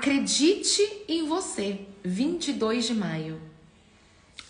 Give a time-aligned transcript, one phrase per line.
[0.00, 3.38] Acredite em você, 22 de maio.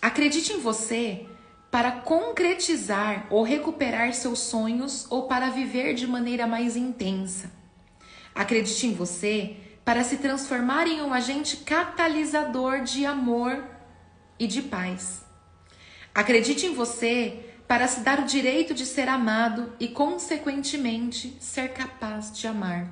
[0.01, 1.25] Acredite em você
[1.69, 7.51] para concretizar ou recuperar seus sonhos ou para viver de maneira mais intensa.
[8.33, 13.61] Acredite em você para se transformar em um agente catalisador de amor
[14.39, 15.25] e de paz.
[16.15, 22.31] Acredite em você para se dar o direito de ser amado e, consequentemente, ser capaz
[22.31, 22.89] de amar.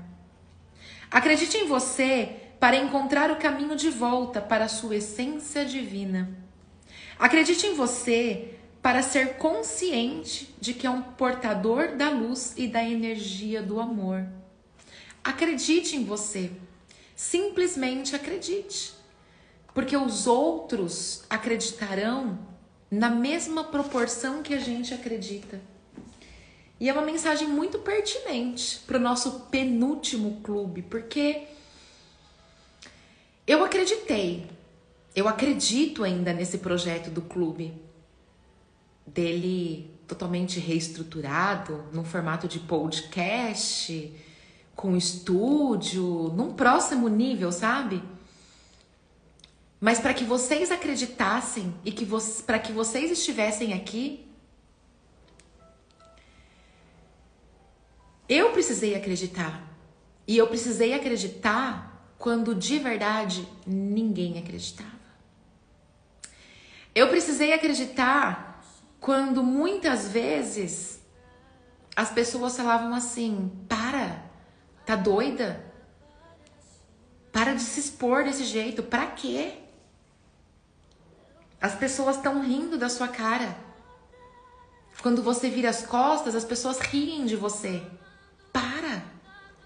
[1.09, 6.29] Acredite em você para encontrar o caminho de volta para a sua essência divina.
[7.17, 12.83] Acredite em você para ser consciente de que é um portador da luz e da
[12.83, 14.25] energia do amor.
[15.23, 16.51] Acredite em você.
[17.15, 18.93] Simplesmente acredite.
[19.73, 22.39] Porque os outros acreditarão
[22.89, 25.61] na mesma proporção que a gente acredita.
[26.79, 31.45] E é uma mensagem muito pertinente para o nosso penúltimo clube, porque
[33.49, 34.45] eu acreditei,
[35.15, 37.73] eu acredito ainda nesse projeto do clube,
[39.07, 44.13] dele totalmente reestruturado, num formato de podcast,
[44.75, 48.03] com estúdio, num próximo nível, sabe?
[49.81, 52.07] Mas para que vocês acreditassem e que
[52.45, 54.27] para que vocês estivessem aqui,
[58.29, 59.67] eu precisei acreditar.
[60.27, 61.88] E eu precisei acreditar
[62.19, 64.89] quando de verdade ninguém acreditava.
[66.93, 68.61] Eu precisei acreditar
[68.99, 70.99] quando muitas vezes
[71.95, 74.21] as pessoas falavam assim: para,
[74.85, 75.65] tá doida?
[77.31, 79.53] Para de se expor desse jeito, para quê?
[81.61, 83.55] As pessoas estão rindo da sua cara.
[85.01, 87.81] Quando você vira as costas, as pessoas riem de você.
[88.51, 89.03] Para!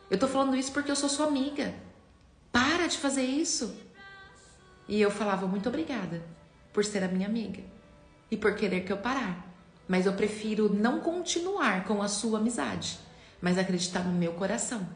[0.10, 1.74] Eu tô falando isso porque eu sou sua amiga.
[2.54, 3.76] Para de fazer isso.
[4.88, 6.24] E eu falava muito obrigada
[6.72, 7.64] por ser a minha amiga
[8.30, 9.52] e por querer que eu parar.
[9.88, 13.00] Mas eu prefiro não continuar com a sua amizade,
[13.42, 14.88] mas acreditar no meu coração.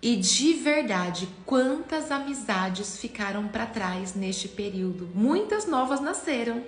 [0.00, 5.10] E de verdade, quantas amizades ficaram para trás neste período?
[5.12, 6.62] Muitas novas nasceram.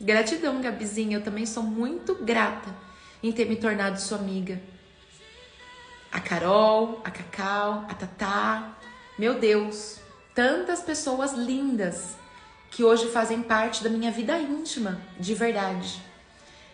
[0.00, 2.74] Gratidão, Gabizinha, eu também sou muito grata
[3.22, 4.60] em ter me tornado sua amiga.
[6.10, 8.76] A Carol, a Cacau, a Tatá,
[9.18, 9.98] meu Deus,
[10.34, 12.16] tantas pessoas lindas
[12.70, 16.02] que hoje fazem parte da minha vida íntima, de verdade.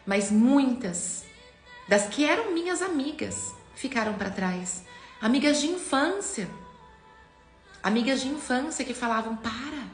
[0.07, 1.25] Mas muitas
[1.89, 4.85] das que eram minhas amigas ficaram para trás
[5.25, 6.47] Amigas de infância.
[7.83, 9.89] Amigas de infância que falavam: para.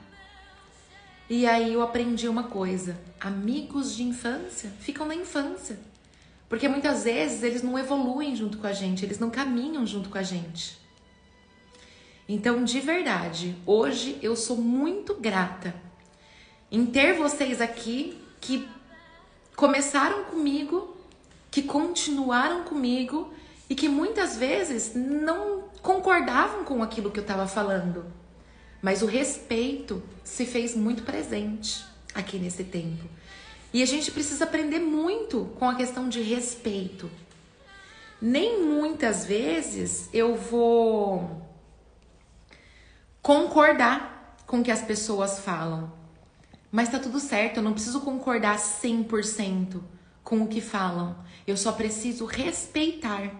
[1.28, 5.78] E aí eu aprendi uma coisa: amigos de infância ficam na infância.
[6.50, 10.18] Porque muitas vezes eles não evoluem junto com a gente, eles não caminham junto com
[10.18, 10.76] a gente.
[12.28, 15.72] Então, de verdade, hoje eu sou muito grata
[16.68, 18.68] em ter vocês aqui que
[19.54, 20.96] começaram comigo,
[21.52, 23.32] que continuaram comigo
[23.68, 28.04] e que muitas vezes não concordavam com aquilo que eu estava falando.
[28.82, 33.08] Mas o respeito se fez muito presente aqui nesse tempo.
[33.72, 37.10] E a gente precisa aprender muito com a questão de respeito.
[38.20, 41.46] Nem muitas vezes eu vou
[43.22, 45.92] concordar com o que as pessoas falam.
[46.70, 49.80] Mas tá tudo certo, eu não preciso concordar 100%
[50.22, 51.16] com o que falam.
[51.46, 53.32] Eu só preciso respeitar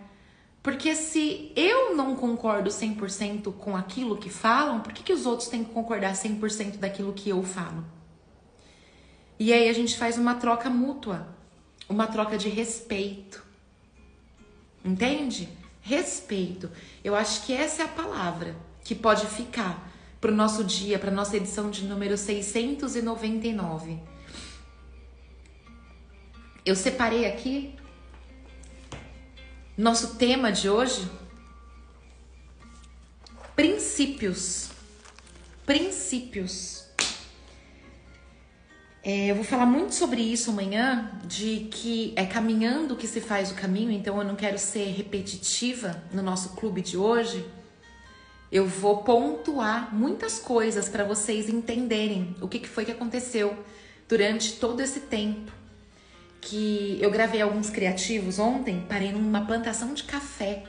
[0.62, 5.48] porque se eu não concordo 100% com aquilo que falam, por que, que os outros
[5.48, 7.84] têm que concordar 100% daquilo que eu falo?
[9.40, 11.26] E aí a gente faz uma troca mútua,
[11.88, 13.42] uma troca de respeito.
[14.84, 15.48] Entende?
[15.80, 16.70] Respeito.
[17.02, 19.90] Eu acho que essa é a palavra que pode ficar
[20.20, 23.98] para o nosso dia, para nossa edição de número 699.
[26.62, 27.74] Eu separei aqui
[29.74, 31.10] nosso tema de hoje:
[33.56, 34.68] princípios.
[35.64, 36.79] Princípios.
[39.02, 43.50] É, eu vou falar muito sobre isso amanhã, de que é caminhando que se faz
[43.50, 47.46] o caminho, então eu não quero ser repetitiva no nosso clube de hoje.
[48.52, 53.56] Eu vou pontuar muitas coisas para vocês entenderem o que, que foi que aconteceu
[54.06, 55.52] durante todo esse tempo
[56.40, 60.64] que eu gravei alguns criativos ontem, parei numa plantação de café.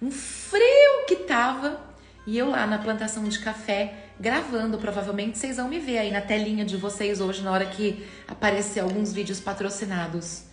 [0.00, 1.80] Um frio que tava,
[2.26, 6.20] e eu lá na plantação de café gravando, provavelmente vocês vão me ver aí na
[6.20, 10.44] telinha de vocês hoje na hora que aparecer alguns vídeos patrocinados.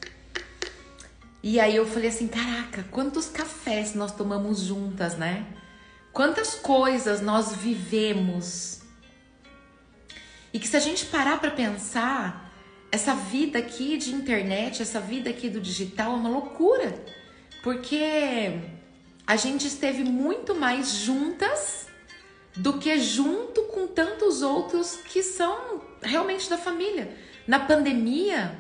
[1.44, 5.46] E aí eu falei assim, caraca, quantos cafés nós tomamos juntas, né?
[6.18, 8.82] quantas coisas nós vivemos.
[10.52, 12.52] E que se a gente parar para pensar,
[12.92, 17.06] essa vida aqui de internet, essa vida aqui do digital é uma loucura.
[17.62, 18.60] Porque
[19.28, 21.88] a gente esteve muito mais juntas
[22.56, 27.14] do que junto com tantos outros que são realmente da família.
[27.46, 28.58] Na pandemia,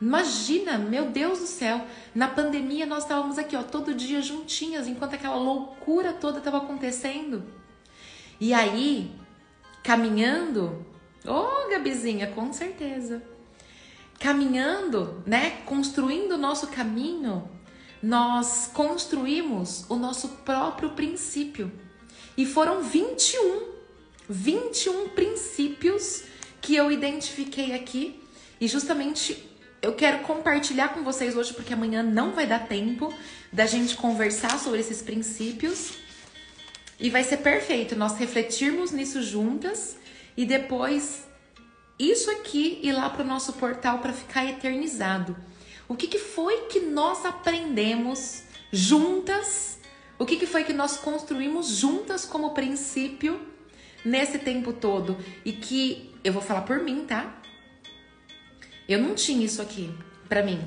[0.00, 5.14] imagina, meu Deus do céu, na pandemia nós estávamos aqui, ó, todo dia juntinhas, enquanto
[5.14, 7.42] aquela loucura toda estava acontecendo.
[8.40, 9.10] E aí,
[9.82, 10.86] caminhando,
[11.26, 13.22] ô oh, Gabizinha, com certeza.
[14.20, 17.50] Caminhando, né, construindo o nosso caminho,
[18.06, 21.72] nós construímos o nosso próprio princípio.
[22.36, 23.72] E foram 21,
[24.28, 26.22] 21 princípios
[26.60, 28.22] que eu identifiquei aqui
[28.60, 29.44] e justamente
[29.82, 33.12] eu quero compartilhar com vocês hoje porque amanhã não vai dar tempo
[33.52, 35.94] da gente conversar sobre esses princípios.
[37.00, 39.96] E vai ser perfeito nós refletirmos nisso juntas
[40.36, 41.26] e depois
[41.98, 45.36] isso aqui ir lá para o nosso portal para ficar eternizado.
[45.88, 48.42] O que, que foi que nós aprendemos
[48.72, 49.78] juntas?
[50.18, 53.40] O que, que foi que nós construímos juntas como princípio
[54.04, 55.16] nesse tempo todo?
[55.44, 57.40] E que eu vou falar por mim, tá?
[58.88, 59.92] Eu não tinha isso aqui
[60.28, 60.60] para mim.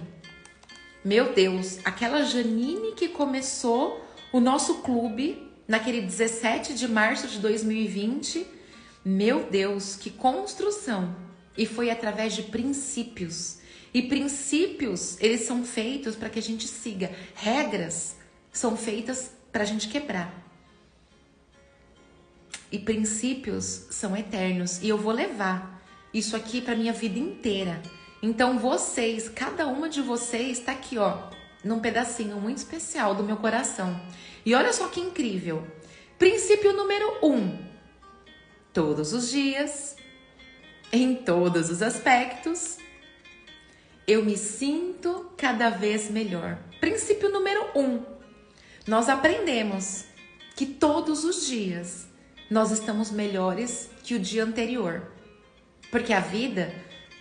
[1.03, 8.45] Meu Deus, aquela Janine que começou o nosso clube naquele 17 de março de 2020.
[9.03, 11.15] Meu Deus, que construção!
[11.57, 13.58] E foi através de princípios
[13.93, 17.11] e princípios, eles são feitos para que a gente siga.
[17.35, 18.15] Regras
[18.51, 20.33] são feitas para a gente quebrar.
[22.71, 24.81] E princípios são eternos.
[24.81, 25.81] E eu vou levar
[26.13, 27.81] isso aqui para minha vida inteira.
[28.21, 31.29] Então vocês, cada uma de vocês está aqui, ó,
[31.63, 33.99] num pedacinho muito especial do meu coração.
[34.45, 35.65] E olha só que incrível.
[36.17, 37.57] Princípio número um:
[38.73, 39.95] todos os dias,
[40.91, 42.77] em todos os aspectos,
[44.09, 46.57] eu me sinto cada vez melhor.
[46.79, 48.03] Princípio número um:
[48.87, 50.05] nós aprendemos
[50.55, 52.07] que todos os dias
[52.49, 55.03] nós estamos melhores que o dia anterior.
[55.91, 56.73] Porque a vida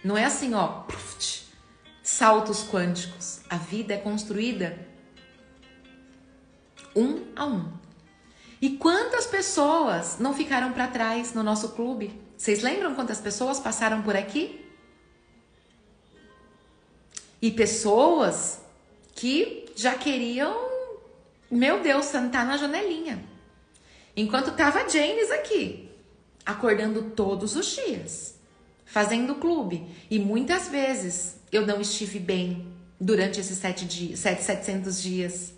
[0.03, 0.85] não é assim, ó,
[2.03, 3.41] saltos quânticos.
[3.51, 4.79] A vida é construída
[6.97, 7.71] um a um.
[8.63, 12.19] E quantas pessoas não ficaram para trás no nosso clube?
[12.37, 14.68] Vocês lembram quantas pessoas passaram por aqui?
[17.41, 18.61] E pessoas
[19.15, 20.57] que já queriam,
[21.51, 23.23] meu Deus, sentar na janelinha.
[24.17, 25.89] Enquanto tava a Janes aqui,
[26.45, 28.35] acordando todos os dias,
[28.85, 29.87] fazendo clube.
[30.11, 32.67] E muitas vezes eu não estive bem
[33.01, 35.55] durante esses sete dias, sete, 700 dias.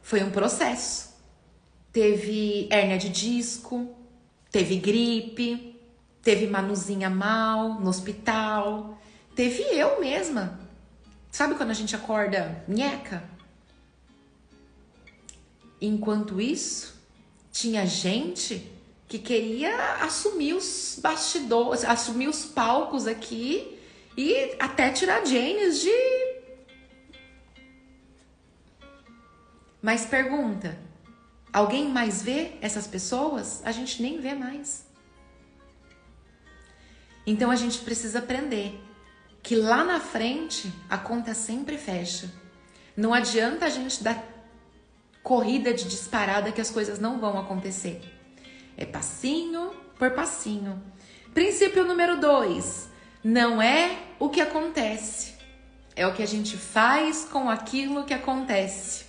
[0.00, 1.12] Foi um processo.
[1.92, 3.94] Teve hérnia de disco,
[4.50, 5.78] teve gripe,
[6.22, 8.98] teve manuzinha mal no hospital,
[9.34, 10.63] teve eu mesma
[11.34, 13.20] Sabe quando a gente acorda nheca?
[15.80, 16.94] Enquanto isso,
[17.50, 18.70] tinha gente
[19.08, 23.80] que queria assumir os bastidores, assumir os palcos aqui
[24.16, 25.90] e até tirar James de.
[29.82, 30.78] Mas pergunta:
[31.52, 33.60] alguém mais vê essas pessoas?
[33.64, 34.86] A gente nem vê mais.
[37.26, 38.80] Então a gente precisa aprender
[39.44, 42.32] que lá na frente a conta sempre fecha.
[42.96, 44.24] Não adianta a gente dar
[45.22, 48.00] corrida de disparada que as coisas não vão acontecer.
[48.74, 50.82] É passinho por passinho.
[51.34, 52.88] Princípio número dois:
[53.22, 55.34] não é o que acontece,
[55.94, 59.04] é o que a gente faz com aquilo que acontece.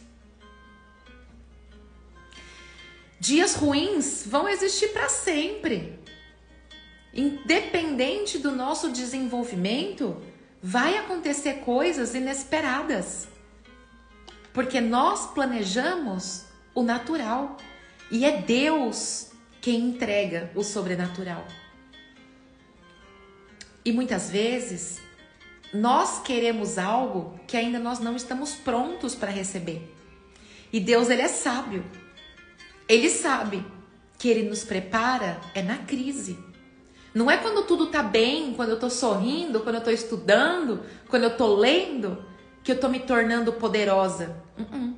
[3.18, 5.98] Dias ruins vão existir para sempre.
[7.16, 10.22] Independente do nosso desenvolvimento,
[10.62, 13.28] vai acontecer coisas inesperadas.
[14.52, 17.56] Porque nós planejamos o natural
[18.12, 19.32] e é Deus
[19.62, 21.46] quem entrega o sobrenatural.
[23.84, 25.00] E muitas vezes
[25.74, 29.94] nós queremos algo que ainda nós não estamos prontos para receber.
[30.74, 31.86] E Deus ele é sábio.
[32.90, 33.66] Ele sabe
[34.18, 36.38] que ele nos prepara é na crise.
[37.16, 41.24] Não é quando tudo tá bem, quando eu tô sorrindo, quando eu tô estudando, quando
[41.24, 42.22] eu tô lendo,
[42.62, 44.36] que eu tô me tornando poderosa.
[44.60, 44.94] Uh -uh.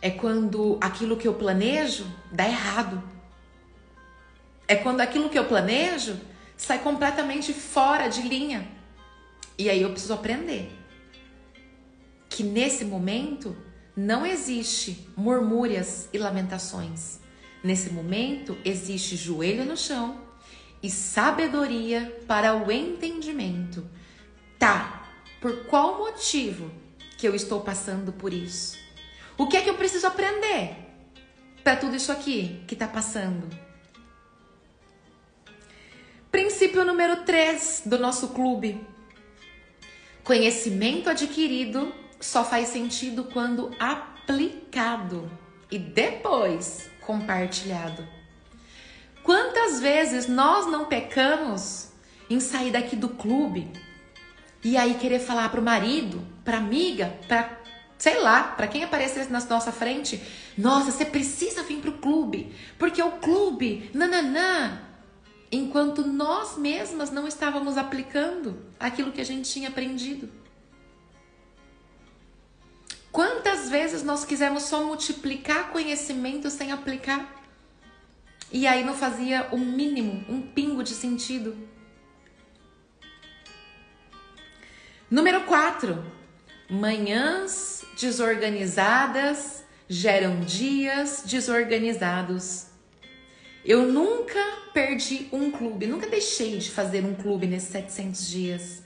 [0.00, 3.02] É quando aquilo que eu planejo dá errado.
[4.68, 6.16] É quando aquilo que eu planejo
[6.56, 8.68] sai completamente fora de linha.
[9.58, 10.70] E aí eu preciso aprender
[12.28, 13.56] que nesse momento
[13.96, 17.21] não existe murmúrias e lamentações.
[17.62, 20.20] Nesse momento, existe joelho no chão
[20.82, 23.88] e sabedoria para o entendimento.
[24.58, 25.08] Tá,
[25.40, 26.70] por qual motivo
[27.16, 28.76] que eu estou passando por isso?
[29.38, 30.76] O que é que eu preciso aprender
[31.62, 33.48] para tudo isso aqui que está passando?
[36.32, 38.84] Princípio número 3 do nosso clube.
[40.24, 45.30] Conhecimento adquirido só faz sentido quando aplicado
[45.70, 48.06] e depois compartilhado.
[49.22, 51.88] Quantas vezes nós não pecamos
[52.30, 53.70] em sair daqui do clube
[54.64, 57.58] e aí querer falar pro marido, pra amiga, pra
[57.98, 60.20] sei lá, para quem aparecer na nossa frente,
[60.58, 64.80] nossa, você precisa vir pro clube, porque o clube, nananã,
[65.52, 70.28] enquanto nós mesmas não estávamos aplicando aquilo que a gente tinha aprendido.
[73.12, 77.44] Quantas vezes nós quisemos só multiplicar conhecimento sem aplicar?
[78.50, 81.54] E aí não fazia o mínimo, um pingo de sentido.
[85.10, 86.02] Número 4.
[86.70, 92.68] Manhãs desorganizadas geram dias desorganizados.
[93.62, 94.40] Eu nunca
[94.72, 98.82] perdi um clube, nunca deixei de fazer um clube nesses 700 dias.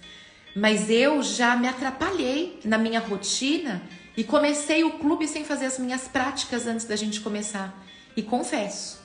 [0.54, 3.82] Mas eu já me atrapalhei na minha rotina
[4.16, 7.74] e comecei o clube sem fazer as minhas práticas antes da gente começar.
[8.16, 8.98] E confesso,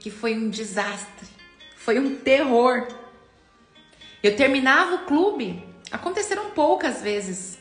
[0.00, 1.28] que foi um desastre,
[1.76, 2.88] foi um terror.
[4.22, 7.58] Eu terminava o clube, aconteceram poucas vezes,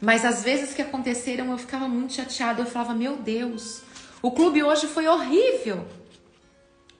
[0.00, 2.62] mas as vezes que aconteceram eu ficava muito chateada.
[2.62, 3.82] Eu falava, meu Deus,
[4.22, 5.84] o clube hoje foi horrível,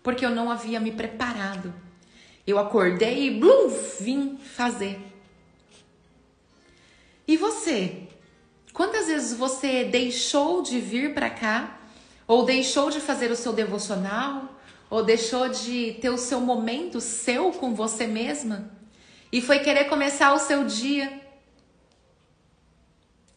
[0.02, 1.72] porque eu não havia me preparado.
[2.46, 3.68] Eu acordei e blum,
[4.00, 5.00] vim fazer.
[7.26, 8.03] E você?
[8.74, 11.78] Quantas vezes você deixou de vir para cá
[12.26, 14.52] ou deixou de fazer o seu devocional
[14.90, 18.68] ou deixou de ter o seu momento seu com você mesma
[19.30, 21.20] e foi querer começar o seu dia.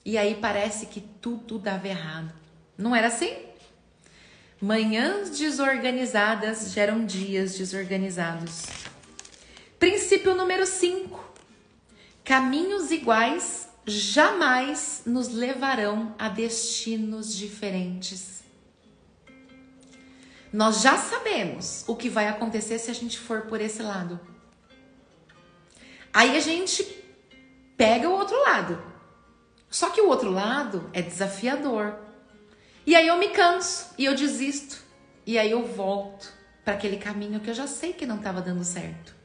[0.03, 2.33] E aí parece que tudo dava errado.
[2.75, 3.31] Não era assim?
[4.59, 8.63] Manhãs desorganizadas geram dias desorganizados.
[9.77, 11.23] Princípio número 5.
[12.23, 18.43] Caminhos iguais jamais nos levarão a destinos diferentes.
[20.51, 24.19] Nós já sabemos o que vai acontecer se a gente for por esse lado.
[26.13, 26.83] Aí a gente
[27.77, 28.81] pega o outro lado.
[29.69, 31.95] Só que o outro lado é desafiador.
[32.85, 34.81] E aí eu me canso e eu desisto.
[35.25, 38.63] E aí eu volto para aquele caminho que eu já sei que não estava dando
[38.63, 39.15] certo.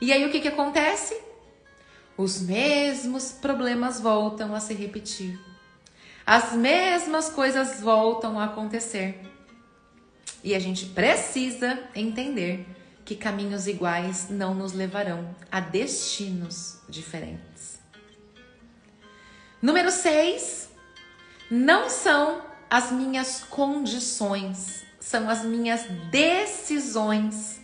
[0.00, 1.18] E aí o que, que acontece?
[2.16, 5.40] Os mesmos problemas voltam a se repetir.
[6.24, 9.20] As mesmas coisas voltam a acontecer.
[10.42, 12.66] E a gente precisa entender
[13.04, 17.78] que caminhos iguais não nos levarão a destinos diferentes.
[19.60, 20.70] Número 6.
[21.50, 27.60] Não são as minhas condições, são as minhas decisões.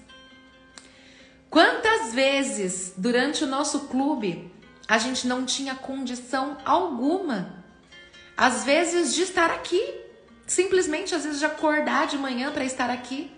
[1.48, 4.50] Quantas vezes durante o nosso clube
[4.90, 7.64] a gente não tinha condição alguma,
[8.36, 9.80] às vezes, de estar aqui,
[10.46, 13.30] simplesmente às vezes de acordar de manhã para estar aqui.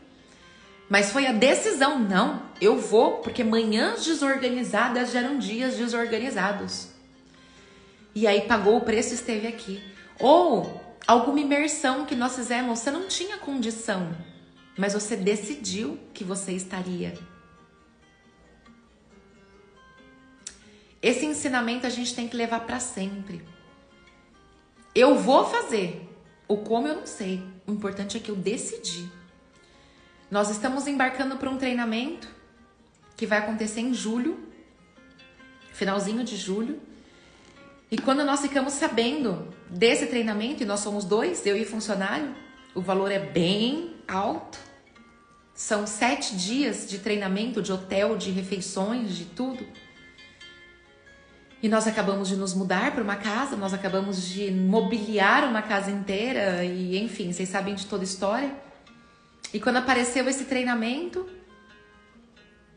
[0.89, 6.89] Mas foi a decisão, não, eu vou, porque manhãs desorganizadas geram dias desorganizados.
[8.15, 9.83] E aí pagou o preço e esteve aqui.
[10.19, 14.17] Ou alguma imersão que nós fizemos, você não tinha condição,
[14.79, 17.13] mas você decidiu que você estaria.
[21.03, 23.43] Esse ensinamento a gente tem que levar para sempre.
[24.95, 26.09] Eu vou fazer,
[26.47, 27.43] o como eu não sei.
[27.67, 29.11] O importante é que eu decidi.
[30.31, 32.29] Nós estamos embarcando para um treinamento
[33.17, 34.39] que vai acontecer em julho,
[35.73, 36.81] finalzinho de julho.
[37.91, 42.35] E quando nós ficamos sabendo desse treinamento, e nós somos dois, eu e funcionário,
[42.75, 44.59] o valor é bem alto.
[45.55, 49.67] São sete dias de treinamento, de hotel, de refeições, de tudo.
[51.63, 55.93] E nós acabamos de nos mudar para uma casa, nós acabamos de mobiliar uma casa
[55.93, 58.53] inteira e enfim, vocês sabem de toda a história.
[59.55, 61.25] E quando apareceu esse treinamento,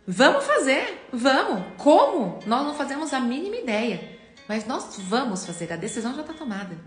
[0.06, 1.64] vamos fazer, vamos.
[1.78, 2.40] Como?
[2.46, 6.78] Nós não fazemos a mínima ideia, mas nós vamos fazer, a decisão já está tomada.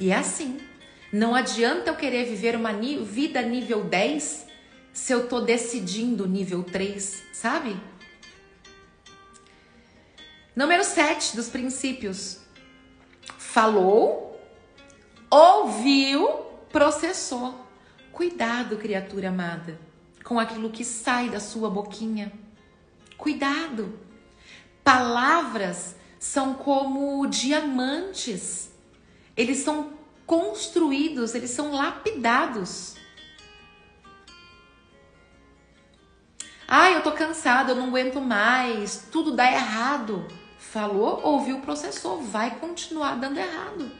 [0.00, 0.58] E é assim.
[1.12, 4.46] Não adianta eu querer viver uma vida nível 10
[4.92, 7.76] se eu tô decidindo nível 3, sabe?
[10.58, 12.40] Número 7 dos princípios.
[13.38, 14.40] falou,
[15.30, 16.26] ouviu,
[16.72, 17.64] processou.
[18.10, 19.78] Cuidado, criatura amada,
[20.24, 22.32] com aquilo que sai da sua boquinha.
[23.16, 24.00] Cuidado.
[24.82, 28.72] Palavras são como diamantes.
[29.36, 29.92] Eles são
[30.26, 32.96] construídos, eles são lapidados.
[36.66, 40.26] Ah, eu tô cansado, eu não aguento mais, tudo dá errado.
[40.70, 43.90] Falou, ouviu, processou, vai continuar dando errado.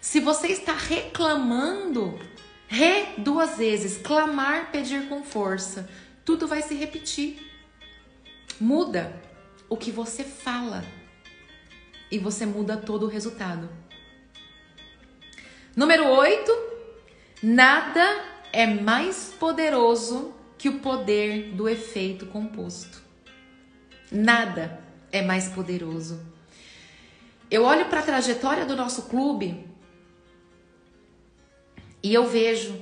[0.00, 2.18] Se você está reclamando,
[2.66, 5.88] re duas vezes, clamar, pedir com força,
[6.24, 7.48] tudo vai se repetir.
[8.60, 9.22] Muda
[9.68, 10.84] o que você fala
[12.10, 13.68] e você muda todo o resultado.
[15.76, 16.52] Número 8,
[17.40, 23.00] nada é mais poderoso que o poder do efeito composto.
[24.10, 26.20] Nada é mais poderoso.
[27.50, 29.66] Eu olho para a trajetória do nosso clube
[32.02, 32.78] e eu vejo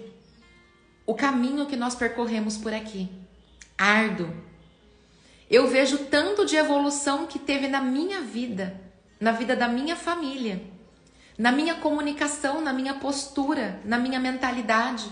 [1.06, 3.09] o caminho que nós percorremos por aqui.
[3.78, 4.33] Árduo.
[5.49, 8.80] Eu vejo tanto de evolução que teve na minha vida,
[9.21, 10.61] na vida da minha família,
[11.38, 15.09] na minha comunicação, na minha postura, na minha mentalidade.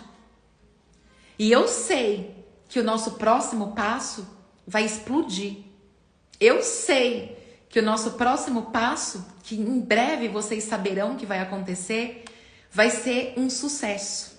[1.38, 4.26] E eu sei que o nosso próximo passo
[4.66, 5.58] vai explodir.
[6.44, 7.38] Eu sei
[7.70, 12.22] que o nosso próximo passo, que em breve vocês saberão que vai acontecer,
[12.70, 14.38] vai ser um sucesso.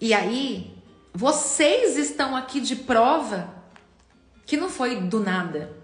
[0.00, 0.72] E aí,
[1.12, 3.52] vocês estão aqui de prova
[4.44, 5.76] que não foi do nada.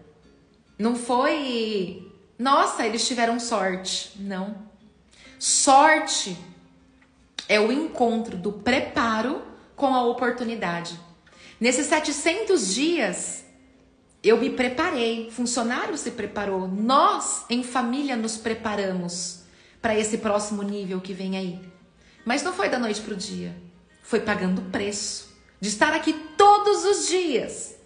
[0.78, 4.12] Não foi, nossa, eles tiveram sorte.
[4.20, 4.54] Não.
[5.36, 6.38] Sorte
[7.48, 9.42] é o encontro do preparo
[9.74, 10.96] com a oportunidade.
[11.58, 13.41] Nesses 700 dias,
[14.22, 19.42] eu me preparei, funcionário se preparou, nós em família nos preparamos
[19.80, 21.60] para esse próximo nível que vem aí.
[22.24, 23.54] Mas não foi da noite para o dia,
[24.00, 27.76] foi pagando preço de estar aqui todos os dias,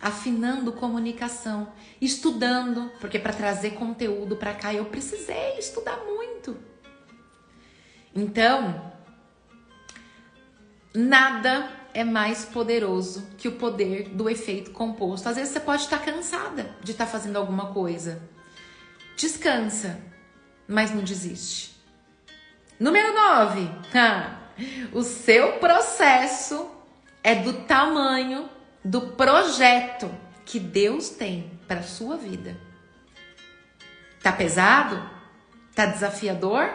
[0.00, 6.56] afinando comunicação, estudando, porque para trazer conteúdo para cá eu precisei estudar muito.
[8.14, 8.92] Então,
[10.92, 15.28] nada é mais poderoso que o poder do efeito composto.
[15.28, 18.22] Às vezes você pode estar cansada de estar fazendo alguma coisa.
[19.16, 20.00] Descansa,
[20.66, 21.76] mas não desiste.
[22.78, 23.70] Número 9.
[24.92, 26.68] o seu processo
[27.22, 28.48] é do tamanho
[28.84, 30.10] do projeto
[30.44, 32.56] que Deus tem para sua vida.
[34.22, 35.08] Tá pesado?
[35.74, 36.70] Tá desafiador?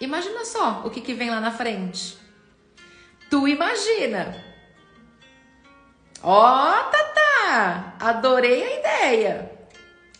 [0.00, 2.19] Imagina só o que, que vem lá na frente.
[3.30, 4.44] Tu imagina.
[6.22, 9.52] Ó, oh, Tata, adorei a ideia.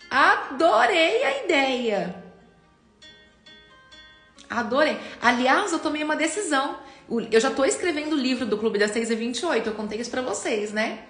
[0.09, 2.25] Adorei a ideia.
[4.49, 4.99] Adorei.
[5.21, 6.79] Aliás, eu tomei uma decisão.
[7.31, 10.11] Eu já tô escrevendo o livro do Clube das 6 e 28, eu contei isso
[10.11, 11.05] pra vocês, né?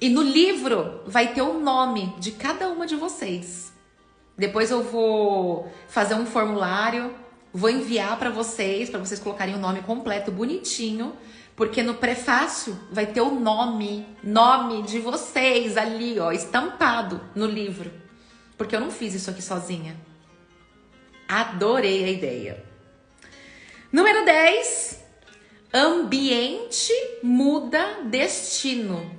[0.00, 3.72] E no livro vai ter o nome de cada uma de vocês.
[4.36, 7.14] Depois eu vou fazer um formulário
[7.52, 11.16] Vou enviar para vocês, para vocês colocarem o nome completo, bonitinho,
[11.56, 17.90] porque no prefácio vai ter o nome, nome de vocês ali, ó, estampado no livro.
[18.56, 19.96] Porque eu não fiz isso aqui sozinha.
[21.26, 22.64] Adorei a ideia.
[23.90, 25.04] Número 10.
[25.72, 29.10] Ambiente muda destino.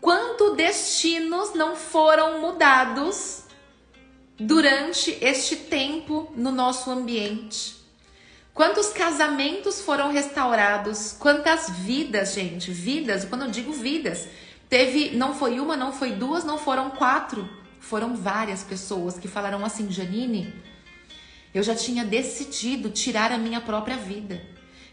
[0.00, 3.39] Quanto destinos não foram mudados
[4.40, 7.76] durante este tempo no nosso ambiente.
[8.54, 11.14] Quantos casamentos foram restaurados?
[11.18, 12.70] Quantas vidas, gente?
[12.70, 14.26] Vidas, quando eu digo vidas,
[14.66, 17.46] teve, não foi uma, não foi duas, não foram quatro,
[17.78, 20.54] foram várias pessoas que falaram assim, Janine,
[21.52, 24.40] eu já tinha decidido tirar a minha própria vida.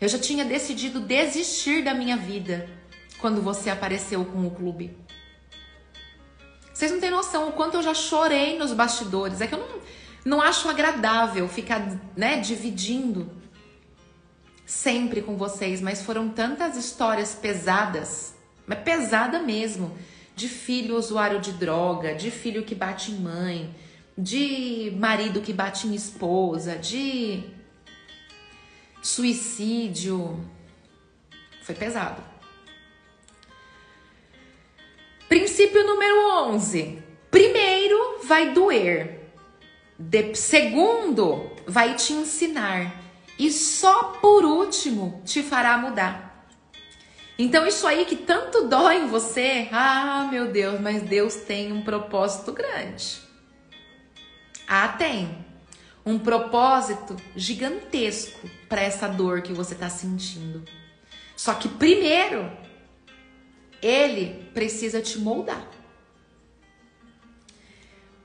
[0.01, 2.69] Eu já tinha decidido desistir da minha vida
[3.19, 5.06] quando você apareceu com o clube.
[6.77, 9.41] Vocês não têm noção o quanto eu já chorei nos bastidores.
[9.41, 9.81] É que eu não,
[10.23, 13.31] não acho agradável ficar, né, dividindo
[14.63, 18.35] sempre com vocês, mas foram tantas histórias pesadas,
[18.67, 19.97] mas pesada mesmo,
[20.35, 23.75] de filho usuário de droga, de filho que bate em mãe,
[24.15, 27.43] de marido que bate em esposa, de
[29.01, 30.47] suicídio.
[31.63, 32.21] Foi pesado.
[35.27, 37.03] Princípio número 11.
[37.29, 39.31] Primeiro, vai doer.
[39.99, 42.95] De, segundo, vai te ensinar.
[43.37, 46.47] E só por último, te fará mudar.
[47.37, 51.83] Então, isso aí que tanto dói em você, ah, meu Deus, mas Deus tem um
[51.83, 53.19] propósito grande.
[54.67, 55.45] Ah, tem.
[56.05, 60.63] Um propósito gigantesco para essa dor que você está sentindo.
[61.35, 62.49] Só que primeiro,
[63.81, 65.67] ele precisa te moldar.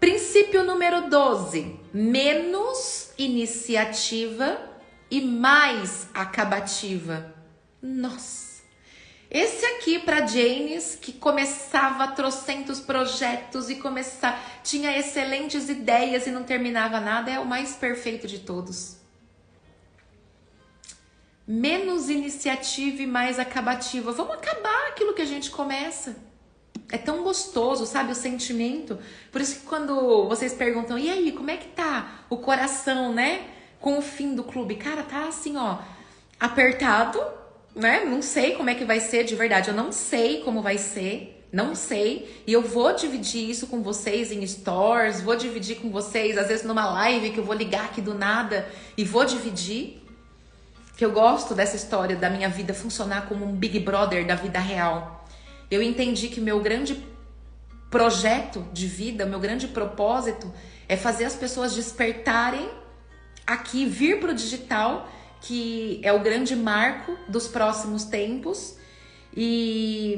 [0.01, 4.59] Princípio número 12: menos iniciativa
[5.11, 7.35] e mais acabativa.
[7.81, 8.53] Nossa!
[9.31, 16.43] Esse aqui para Janes, que começava trocentos projetos e começar, tinha excelentes ideias e não
[16.45, 19.02] terminava nada, é o mais perfeito de todos.
[21.47, 24.13] Menos iniciativa e mais acabativa.
[24.13, 26.17] Vamos acabar aquilo que a gente começa.
[26.91, 28.99] É tão gostoso, sabe, o sentimento.
[29.31, 33.47] Por isso que quando vocês perguntam, e aí, como é que tá o coração, né?
[33.81, 34.77] Com o fim do clube.
[34.77, 35.79] Cara, tá assim, ó,
[36.39, 37.21] apertado,
[37.75, 38.05] né?
[38.05, 39.71] Não sei como é que vai ser de verdade.
[39.71, 41.47] Eu não sei como vai ser.
[41.53, 42.43] Não sei.
[42.47, 46.65] E eu vou dividir isso com vocês em stores, vou dividir com vocês, às vezes
[46.65, 50.02] numa live que eu vou ligar aqui do nada e vou dividir.
[51.03, 54.61] Que eu gosto dessa história da minha vida funcionar como um Big Brother da vida
[54.61, 55.27] real.
[55.69, 57.05] Eu entendi que meu grande
[57.91, 60.55] projeto de vida, meu grande propósito
[60.89, 62.71] é fazer as pessoas despertarem
[63.45, 65.11] aqui, vir para o digital
[65.41, 68.77] que é o grande marco dos próximos tempos.
[69.37, 70.17] E.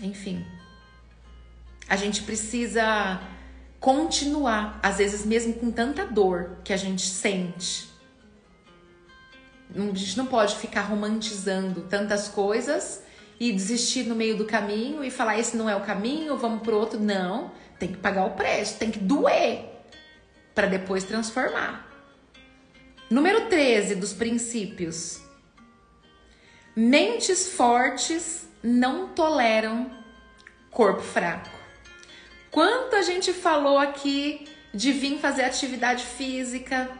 [0.00, 0.44] Enfim.
[1.88, 3.20] A gente precisa
[3.78, 7.93] continuar, às vezes mesmo com tanta dor que a gente sente.
[9.74, 13.02] A gente não pode ficar romantizando tantas coisas
[13.40, 16.78] e desistir no meio do caminho e falar esse não é o caminho, vamos pro
[16.78, 17.00] outro.
[17.00, 19.64] Não, tem que pagar o preço, tem que doer
[20.54, 21.90] para depois transformar.
[23.10, 25.20] Número 13 dos princípios.
[26.76, 29.90] Mentes fortes não toleram
[30.70, 31.50] corpo fraco.
[32.50, 36.90] Quanto a gente falou aqui de vir fazer atividade física,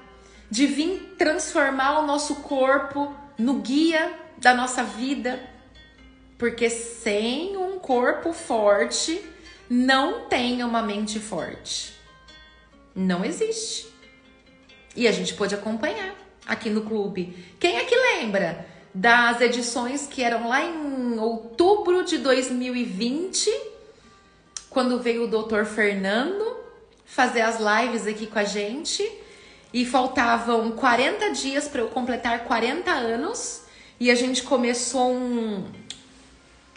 [0.50, 5.40] de vir transformar o nosso corpo no guia da nossa vida,
[6.38, 9.20] porque sem um corpo forte
[9.68, 11.94] não tem uma mente forte.
[12.94, 13.88] Não existe.
[14.94, 16.14] E a gente pôde acompanhar
[16.46, 17.36] aqui no clube.
[17.58, 23.50] Quem é que lembra das edições que eram lá em outubro de 2020,
[24.70, 26.56] quando veio o doutor Fernando
[27.04, 29.02] fazer as lives aqui com a gente?
[29.74, 33.64] E faltavam 40 dias para eu completar 40 anos.
[34.00, 35.66] E a gente começou um,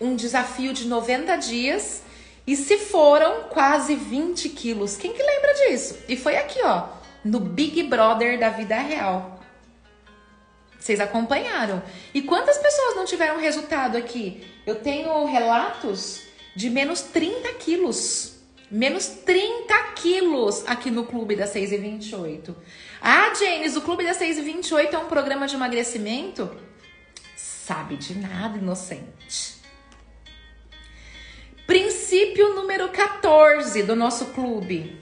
[0.02, 2.02] um desafio de 90 dias.
[2.46, 4.98] E se foram quase 20 quilos.
[4.98, 5.98] Quem que lembra disso?
[6.10, 9.40] E foi aqui, ó no Big Brother da vida real.
[10.80, 11.84] Vocês acompanharam.
[12.14, 14.46] E quantas pessoas não tiveram resultado aqui?
[14.66, 16.22] Eu tenho relatos
[16.56, 18.36] de menos 30 quilos.
[18.72, 22.56] Menos 30 quilos aqui no Clube das 6 e 28.
[23.02, 26.56] Ah, James, o Clube das 6 e 28 é um programa de emagrecimento?
[27.36, 29.58] Sabe de nada, inocente.
[31.66, 35.00] Princípio número 14 do nosso clube.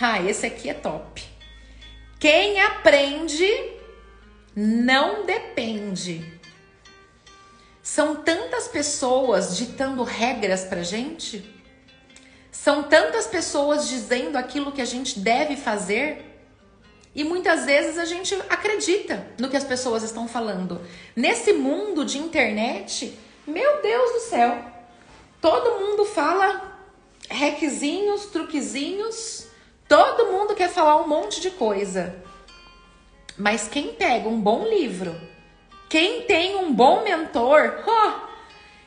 [0.00, 1.22] Ah, esse aqui é top.
[2.18, 3.46] Quem aprende
[4.56, 6.40] não depende.
[7.82, 11.54] São tantas pessoas ditando regras pra gente,
[12.50, 16.33] são tantas pessoas dizendo aquilo que a gente deve fazer,
[17.14, 20.80] e muitas vezes a gente acredita no que as pessoas estão falando.
[21.14, 24.64] Nesse mundo de internet, meu Deus do céu,
[25.40, 26.78] todo mundo fala
[27.28, 29.48] requezinhos, truquezinhos,
[29.88, 32.16] Todo mundo quer falar um monte de coisa.
[33.36, 35.14] Mas quem pega um bom livro,
[35.88, 38.26] quem tem um bom mentor oh,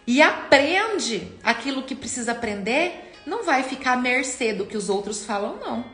[0.05, 5.25] e aprende aquilo que precisa aprender, não vai ficar à mercê do que os outros
[5.25, 5.85] falam, não.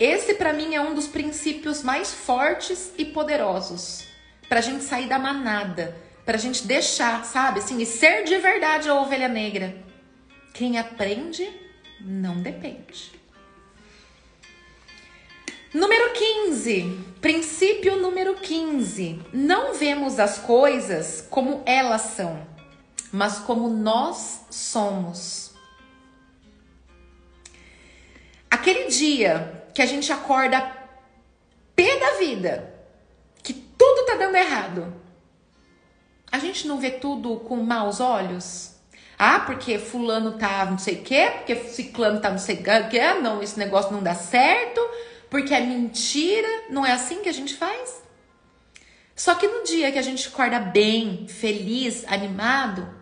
[0.00, 4.06] Esse, para mim, é um dos princípios mais fortes e poderosos
[4.48, 8.38] para a gente sair da manada, para a gente deixar, sabe, assim, e ser de
[8.38, 9.76] verdade a ovelha negra.
[10.54, 11.46] Quem aprende
[12.00, 13.12] não depende.
[15.72, 19.20] Número 15, princípio número 15.
[19.34, 22.44] Não vemos as coisas como elas são,
[23.12, 25.52] mas como nós somos.
[28.50, 30.60] Aquele dia que a gente acorda
[31.74, 32.74] pé da vida,
[33.42, 34.94] que tudo tá dando errado,
[36.30, 38.74] a gente não vê tudo com maus olhos?
[39.18, 43.14] Ah, porque fulano tá não sei o quê, porque ciclano tá não sei o quê,
[43.20, 44.80] não, esse negócio não dá certo
[45.30, 48.02] porque é mentira, não é assim que a gente faz?
[49.14, 52.98] Só que no dia que a gente acorda bem, feliz, animado,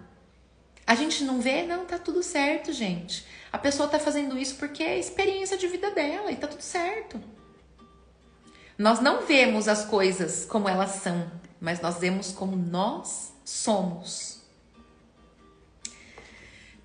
[0.86, 3.26] A gente não vê, não, tá tudo certo, gente.
[3.52, 7.20] A pessoa tá fazendo isso porque é experiência de vida dela e tá tudo certo.
[8.76, 11.30] Nós não vemos as coisas como elas são,
[11.60, 14.40] mas nós vemos como nós somos.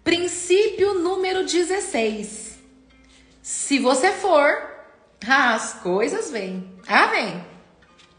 [0.03, 2.57] Princípio número 16.
[3.41, 4.73] Se você for,
[5.27, 6.73] as coisas vêm.
[6.87, 7.45] Ah, vem.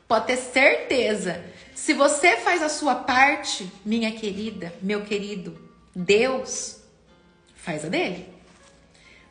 [0.06, 1.44] Pode ter certeza.
[1.74, 5.58] Se você faz a sua parte, minha querida, meu querido,
[5.94, 6.80] Deus
[7.56, 8.33] faz a dele.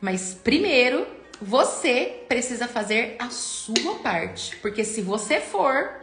[0.04, 1.08] Mas primeiro,
[1.42, 5.94] você precisa fazer a sua parte, porque se você for,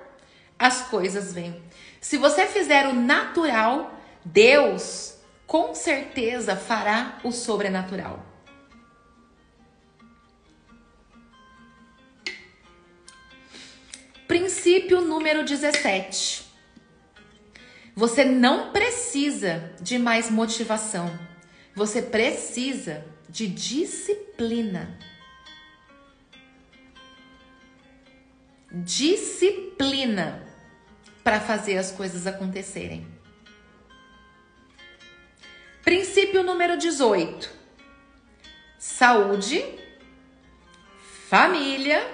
[0.59, 1.63] as coisas vêm.
[2.01, 8.25] Se você fizer o natural, Deus com certeza fará o sobrenatural.
[14.27, 16.51] Princípio número 17.
[17.95, 21.13] Você não precisa de mais motivação.
[21.75, 24.99] Você precisa de disciplina.
[28.73, 30.47] Disciplina
[31.23, 33.07] para fazer as coisas acontecerem.
[35.85, 37.51] Princípio número 18:
[38.79, 39.65] saúde,
[41.29, 42.07] família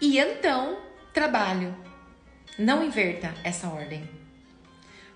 [0.00, 0.78] e então
[1.12, 1.74] trabalho.
[2.58, 4.08] Não inverta essa ordem.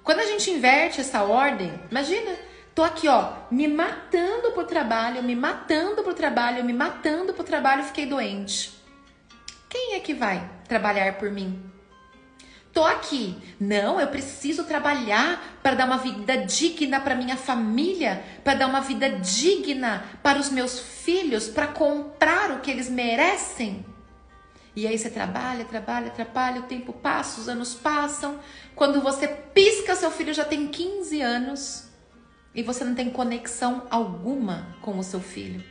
[0.02, 2.36] Quando a gente inverte essa ordem, imagina,
[2.74, 7.84] tô aqui, ó, me matando pro trabalho, me matando pro trabalho, me matando pro trabalho,
[7.84, 8.72] fiquei doente.
[9.68, 11.70] Quem é que vai trabalhar por mim?
[12.72, 13.36] Tô aqui.
[13.58, 18.80] Não, eu preciso trabalhar para dar uma vida digna para minha família, para dar uma
[18.80, 23.84] vida digna para os meus filhos, para comprar o que eles merecem.
[24.74, 28.38] E aí você trabalha, trabalha, trabalha, o tempo passa, os anos passam.
[28.76, 31.89] Quando você pisca, seu filho já tem 15 anos
[32.54, 35.62] e você não tem conexão alguma com o seu filho.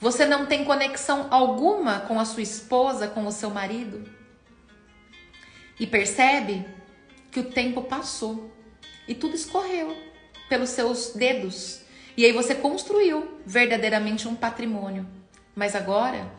[0.00, 4.04] Você não tem conexão alguma com a sua esposa, com o seu marido.
[5.78, 6.64] E percebe
[7.30, 8.52] que o tempo passou
[9.08, 9.96] e tudo escorreu
[10.48, 11.80] pelos seus dedos.
[12.16, 15.06] E aí você construiu verdadeiramente um patrimônio.
[15.54, 16.30] Mas agora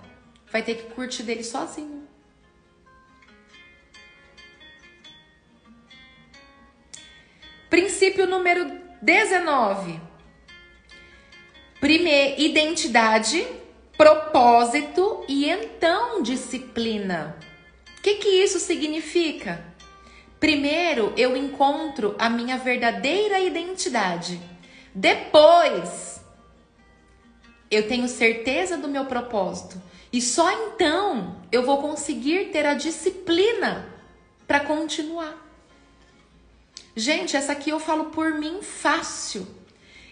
[0.51, 2.05] vai ter que curtir dele sozinho.
[7.69, 9.99] Princípio número 19.
[11.79, 13.45] Primeiro, identidade,
[13.97, 17.37] propósito e então disciplina.
[17.97, 19.63] O que, que isso significa?
[20.39, 24.39] Primeiro, eu encontro a minha verdadeira identidade.
[24.93, 26.21] Depois,
[27.69, 29.81] eu tenho certeza do meu propósito.
[30.11, 33.89] E só então eu vou conseguir ter a disciplina
[34.47, 35.44] para continuar.
[36.95, 39.45] Gente, essa aqui eu falo por mim fácil.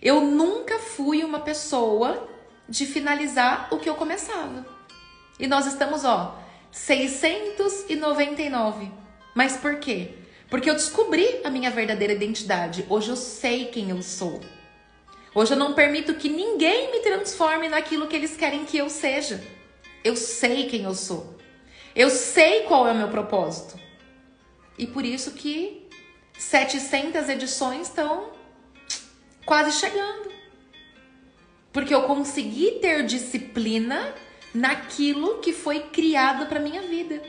[0.02, 2.28] Eu nunca fui uma pessoa
[2.68, 4.66] de finalizar o que eu começava.
[5.40, 6.38] E nós estamos, ó,
[6.72, 8.92] 699.
[9.34, 10.10] Mas por quê?
[10.50, 12.86] Porque eu descobri a minha verdadeira identidade.
[12.90, 14.42] Hoje eu sei quem eu sou.
[15.34, 19.42] Hoje eu não permito que ninguém me transforme naquilo que eles querem que eu seja.
[20.04, 21.38] Eu sei quem eu sou.
[21.96, 23.80] Eu sei qual é o meu propósito.
[24.78, 25.83] E por isso que
[26.38, 28.32] 700 edições estão
[29.46, 30.32] quase chegando.
[31.72, 34.14] Porque eu consegui ter disciplina
[34.54, 37.22] naquilo que foi criado para minha vida.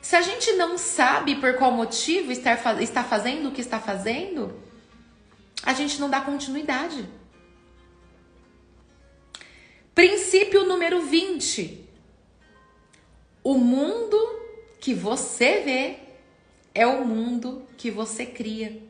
[0.00, 4.60] Se a gente não sabe por qual motivo estar, está fazendo o que está fazendo,
[5.62, 7.08] a gente não dá continuidade.
[9.94, 11.88] Princípio número 20.
[13.44, 14.16] O mundo
[14.80, 16.01] que você vê
[16.74, 18.82] é o mundo que você cria.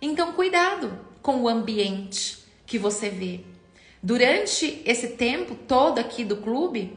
[0.00, 3.40] Então, cuidado com o ambiente que você vê.
[4.02, 6.96] Durante esse tempo todo aqui do clube,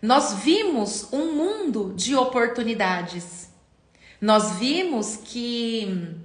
[0.00, 3.50] nós vimos um mundo de oportunidades.
[4.20, 6.16] Nós vimos que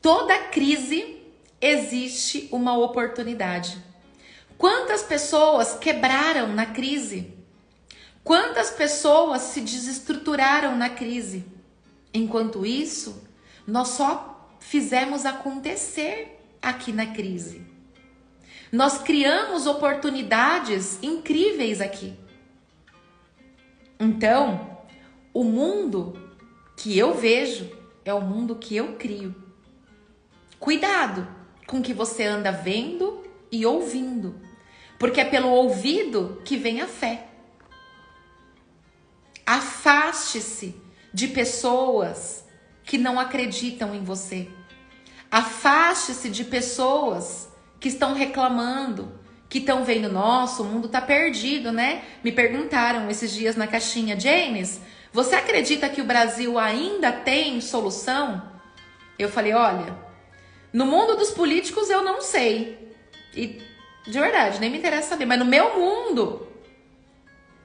[0.00, 1.16] toda crise
[1.60, 3.82] existe uma oportunidade.
[4.56, 7.35] Quantas pessoas quebraram na crise?
[8.26, 11.44] Quantas pessoas se desestruturaram na crise?
[12.12, 13.22] Enquanto isso,
[13.64, 17.64] nós só fizemos acontecer aqui na crise.
[18.72, 22.18] Nós criamos oportunidades incríveis aqui.
[24.00, 24.76] Então,
[25.32, 26.20] o mundo
[26.76, 27.70] que eu vejo
[28.04, 29.36] é o mundo que eu crio.
[30.58, 31.28] Cuidado
[31.64, 34.34] com o que você anda vendo e ouvindo,
[34.98, 37.35] porque é pelo ouvido que vem a fé.
[39.46, 40.74] Afaste-se
[41.14, 42.44] de pessoas
[42.84, 44.48] que não acreditam em você.
[45.30, 52.02] Afaste-se de pessoas que estão reclamando, que estão vendo, nossa, o mundo tá perdido, né?
[52.24, 54.80] Me perguntaram esses dias na caixinha, James,
[55.12, 58.50] você acredita que o Brasil ainda tem solução?
[59.18, 59.96] Eu falei, olha,
[60.72, 62.92] no mundo dos políticos eu não sei.
[63.34, 63.62] E
[64.06, 66.46] de verdade, nem me interessa saber, mas no meu mundo,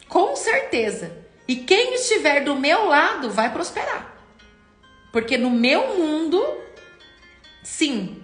[0.07, 1.20] com certeza.
[1.47, 4.15] E quem estiver do meu lado vai prosperar.
[5.11, 6.41] Porque no meu mundo,
[7.63, 8.23] sim,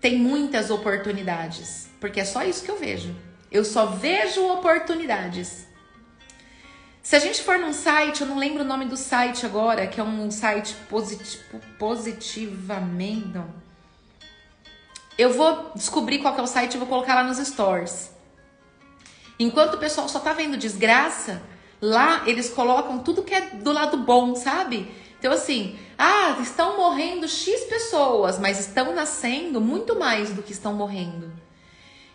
[0.00, 1.88] tem muitas oportunidades.
[2.00, 3.14] Porque é só isso que eu vejo.
[3.50, 5.66] Eu só vejo oportunidades.
[7.02, 10.00] Se a gente for num site, eu não lembro o nome do site agora, que
[10.00, 13.40] é um site positivo, positivamente.
[15.18, 18.10] Eu vou descobrir qual é o site e vou colocar lá nos stores.
[19.38, 21.42] Enquanto o pessoal só tá vendo desgraça,
[21.82, 24.88] lá eles colocam tudo que é do lado bom, sabe?
[25.18, 30.72] Então, assim, ah, estão morrendo X pessoas, mas estão nascendo muito mais do que estão
[30.72, 31.32] morrendo.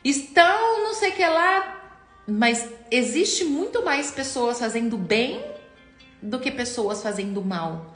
[0.04, 1.92] Estão, não sei o que lá,
[2.28, 5.44] mas existe muito mais pessoas fazendo bem
[6.22, 7.94] do que pessoas fazendo mal.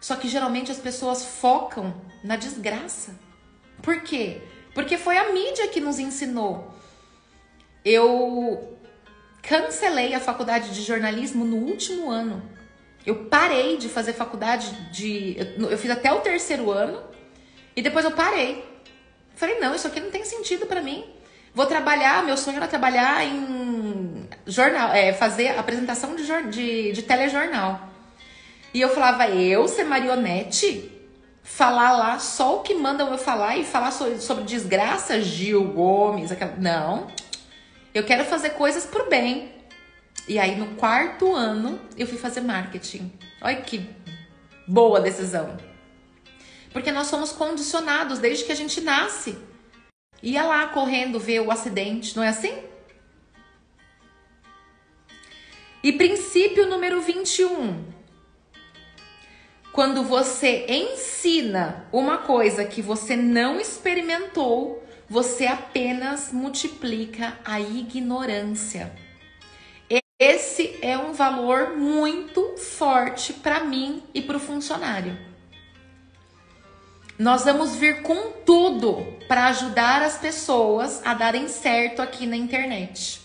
[0.00, 3.14] Só que geralmente as pessoas focam na desgraça.
[3.80, 4.42] Por quê?
[4.74, 6.72] Porque foi a mídia que nos ensinou.
[7.84, 8.78] Eu
[9.42, 12.42] cancelei a faculdade de jornalismo no último ano.
[13.04, 15.36] Eu parei de fazer faculdade de.
[15.58, 17.02] Eu fiz até o terceiro ano
[17.74, 18.64] e depois eu parei.
[19.34, 21.04] Falei, não, isso aqui não tem sentido para mim.
[21.54, 27.88] Vou trabalhar, meu sonho era trabalhar em jornal, é, fazer apresentação de, de, de telejornal.
[28.72, 30.90] E eu falava, eu ser marionete?
[31.42, 36.30] Falar lá só o que mandam eu falar e falar sobre, sobre desgraça, Gil Gomes,
[36.30, 36.54] aquela...
[36.56, 37.08] Não.
[37.94, 39.52] Eu quero fazer coisas pro bem.
[40.28, 43.12] E aí, no quarto ano, eu fui fazer marketing.
[43.40, 43.88] Olha que
[44.66, 45.56] boa decisão.
[46.72, 49.36] Porque nós somos condicionados desde que a gente nasce
[50.22, 52.56] ia lá correndo ver o acidente, não é assim?
[55.82, 57.84] E princípio número 21.
[59.72, 68.90] Quando você ensina uma coisa que você não experimentou, você apenas multiplica a ignorância.
[70.18, 75.18] Esse é um valor muito forte para mim e para o funcionário.
[77.18, 83.20] Nós vamos vir com tudo para ajudar as pessoas a darem certo aqui na internet.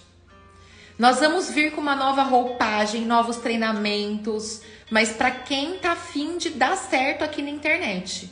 [1.00, 6.50] Nós vamos vir com uma nova roupagem, novos treinamentos, mas para quem tá afim de
[6.50, 8.30] dar certo aqui na internet.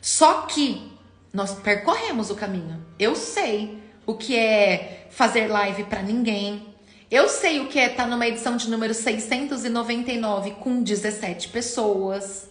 [0.00, 0.89] Só que
[1.32, 2.84] nós percorremos o caminho.
[2.98, 6.74] Eu sei o que é fazer live para ninguém.
[7.10, 12.48] Eu sei o que é estar tá numa edição de número 699 com 17 pessoas.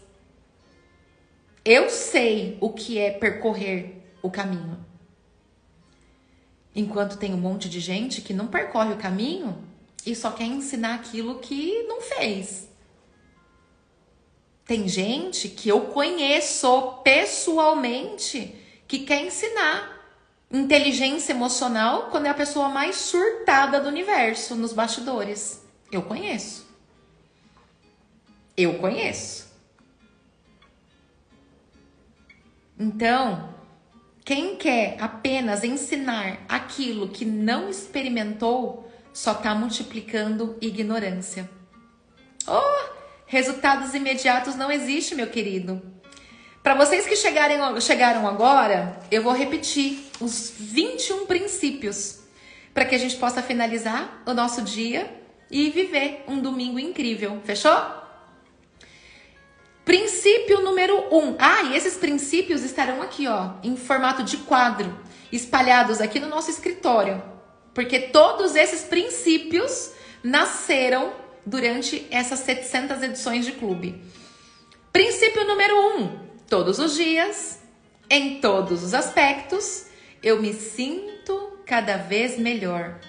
[1.63, 4.77] Eu sei o que é percorrer o caminho.
[6.75, 9.57] Enquanto tem um monte de gente que não percorre o caminho
[10.05, 12.69] e só quer ensinar aquilo que não fez.
[14.65, 18.55] Tem gente que eu conheço pessoalmente
[18.89, 19.97] que quer ensinar
[20.51, 25.63] inteligência emocional quando é a pessoa mais surtada do universo nos bastidores.
[25.91, 26.67] Eu conheço.
[28.57, 29.47] Eu conheço.
[32.79, 33.53] Então,
[34.25, 41.47] quem quer apenas ensinar aquilo que não experimentou, só está multiplicando ignorância.
[42.47, 42.89] Oh,
[43.27, 45.98] resultados imediatos não existe, meu querido.
[46.61, 52.19] Para vocês que chegarem, chegaram agora, eu vou repetir os 21 princípios
[52.73, 55.09] para que a gente possa finalizar o nosso dia
[55.49, 57.41] e viver um domingo incrível.
[57.43, 57.99] Fechou?
[59.85, 61.35] Princípio número um.
[61.39, 64.95] Ah, e esses princípios estarão aqui, ó, em formato de quadro,
[65.31, 67.23] espalhados aqui no nosso escritório.
[67.73, 69.91] Porque todos esses princípios
[70.23, 71.13] nasceram
[71.45, 74.03] durante essas 700 edições de clube.
[74.91, 77.59] Princípio número um: todos os dias,
[78.09, 79.85] em todos os aspectos,
[80.21, 82.99] eu me sinto cada vez melhor.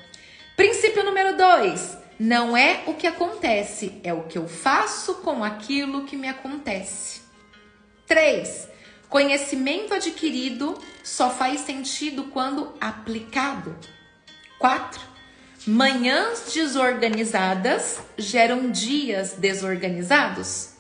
[0.57, 6.05] Princípio número dois: não é o que acontece, é o que eu faço com aquilo
[6.05, 7.23] que me acontece.
[8.07, 8.69] 3.
[9.09, 13.77] Conhecimento adquirido só faz sentido quando aplicado.
[14.59, 15.01] 4.
[15.67, 20.75] Manhãs desorganizadas geram dias desorganizados.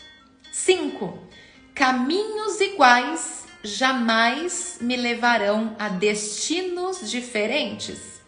[0.52, 1.29] 5.
[1.74, 8.20] Caminhos iguais jamais me levarão a destinos diferentes.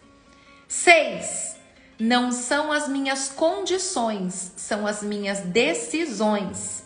[0.67, 1.53] 6
[1.99, 6.83] não são as minhas condições, são as minhas decisões.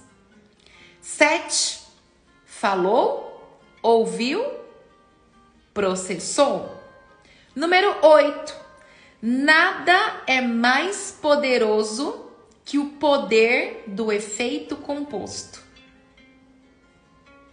[1.01, 1.79] Sete,
[2.45, 4.45] falou, ouviu,
[5.73, 6.75] processou.
[7.55, 8.55] Número 8.
[9.21, 12.25] Nada é mais poderoso
[12.63, 15.66] que o poder do efeito composto.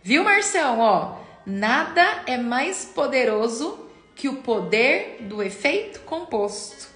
[0.07, 0.81] Viu, Marção?
[0.81, 6.89] Ó, nada é mais poderoso que o poder do efeito composto.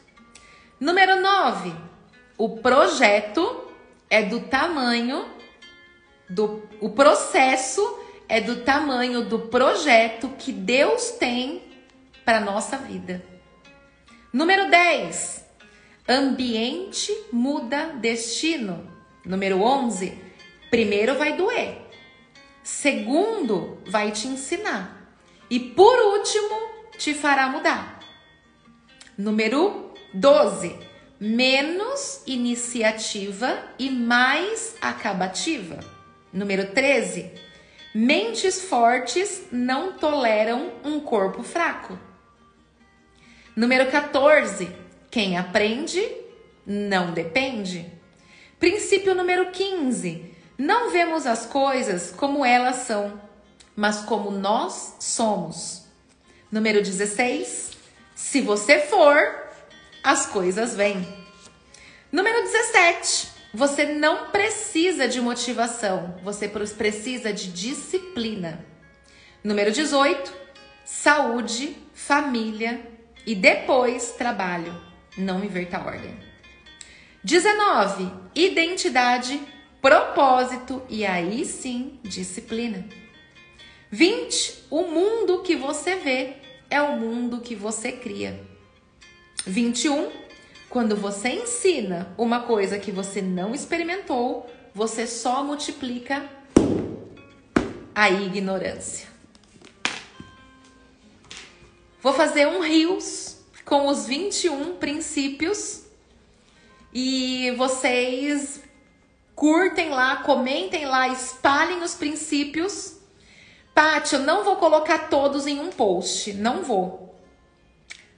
[0.78, 1.72] Número 9.
[2.36, 3.66] O projeto
[4.10, 5.26] é do tamanho
[6.28, 7.98] do o processo
[8.28, 11.62] é do tamanho do projeto que Deus tem
[12.26, 13.24] para nossa vida.
[14.30, 15.46] Número 10.
[16.06, 18.86] Ambiente muda destino.
[19.24, 20.12] Número 11.
[20.70, 21.87] Primeiro vai doer.
[22.68, 25.10] Segundo, vai te ensinar.
[25.48, 27.98] E por último, te fará mudar.
[29.16, 30.76] Número 12.
[31.18, 35.80] Menos iniciativa e mais acabativa.
[36.30, 37.32] Número 13.
[37.94, 41.98] Mentes fortes não toleram um corpo fraco.
[43.56, 44.70] Número 14.
[45.10, 46.06] Quem aprende
[46.66, 47.90] não depende.
[48.60, 50.27] Princípio número 15.
[50.58, 53.22] Não vemos as coisas como elas são,
[53.76, 55.84] mas como nós somos.
[56.50, 57.70] Número 16.
[58.16, 59.48] Se você for,
[60.02, 61.06] as coisas vêm.
[62.10, 63.28] Número 17.
[63.54, 68.66] Você não precisa de motivação, você precisa de disciplina.
[69.44, 70.32] Número 18.
[70.84, 72.84] Saúde, família
[73.24, 74.74] e depois trabalho.
[75.16, 76.18] Não inverta a ordem.
[77.22, 78.10] 19.
[78.34, 79.40] Identidade
[79.80, 82.86] propósito e aí sim disciplina.
[83.90, 84.66] 20.
[84.70, 86.36] O mundo que você vê
[86.68, 88.38] é o mundo que você cria.
[89.46, 90.10] 21.
[90.68, 96.28] Quando você ensina uma coisa que você não experimentou, você só multiplica
[97.94, 99.08] a ignorância.
[102.02, 105.84] Vou fazer um rios com os 21 princípios
[106.92, 108.62] e vocês
[109.38, 112.96] curtem lá, comentem lá, espalhem os princípios.
[113.72, 117.14] Paty, eu não vou colocar todos em um post, não vou.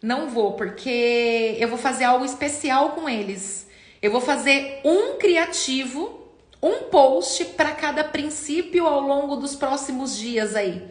[0.03, 3.69] Não vou, porque eu vou fazer algo especial com eles.
[4.01, 6.27] Eu vou fazer um criativo,
[6.63, 10.83] um post para cada princípio ao longo dos próximos dias aí.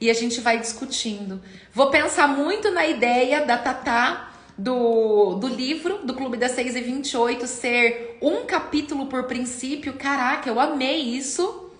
[0.00, 1.42] E a gente vai discutindo.
[1.74, 6.80] Vou pensar muito na ideia da Tatá do, do livro do Clube das 6 e
[6.80, 9.94] 28 ser um capítulo por princípio.
[9.94, 11.70] Caraca, eu amei isso.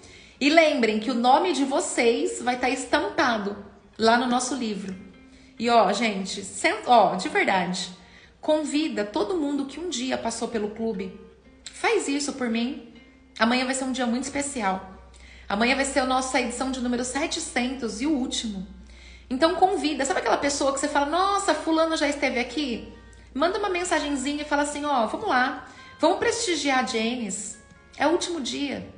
[0.40, 3.56] E lembrem que o nome de vocês vai estar tá estampado
[3.98, 4.94] lá no nosso livro.
[5.58, 6.44] E ó, gente,
[6.86, 7.90] ó, de verdade,
[8.40, 11.18] convida todo mundo que um dia passou pelo clube.
[11.72, 12.92] Faz isso por mim.
[13.38, 14.92] Amanhã vai ser um dia muito especial.
[15.48, 18.66] Amanhã vai ser a nossa edição de número 700 e o último.
[19.28, 22.92] Então convida, sabe aquela pessoa que você fala, nossa, fulano já esteve aqui?
[23.34, 25.66] Manda uma mensagenzinha e fala assim, ó, oh, vamos lá,
[25.98, 27.56] vamos prestigiar a Janice.
[27.96, 28.88] É o último dia.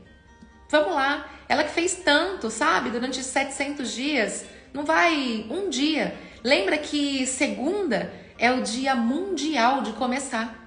[0.69, 1.27] Vamos lá.
[1.49, 2.91] Ela que fez tanto, sabe?
[2.91, 4.45] Durante 700 dias.
[4.73, 6.17] Não vai um dia.
[6.43, 10.67] Lembra que segunda é o dia mundial de começar.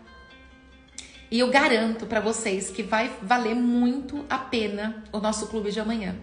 [1.32, 5.80] E eu garanto para vocês que vai valer muito a pena o nosso clube de
[5.80, 6.16] amanhã.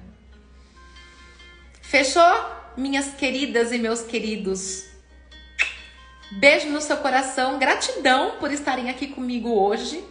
[1.80, 2.22] Fechou?
[2.76, 4.86] Minhas queridas e meus queridos.
[6.32, 10.04] Beijo no seu coração, gratidão por estarem aqui comigo hoje,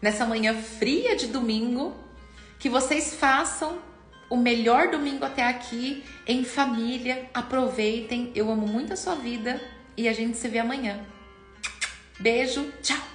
[0.00, 1.94] nessa manhã fria de domingo.
[2.58, 3.78] Que vocês façam
[4.30, 7.28] o melhor domingo até aqui em família.
[7.34, 9.60] Aproveitem, eu amo muito a sua vida
[9.96, 11.04] e a gente se vê amanhã.
[12.20, 13.11] Beijo, tchau!